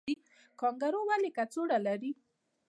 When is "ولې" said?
1.07-1.29